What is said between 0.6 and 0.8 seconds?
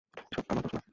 দোষ না!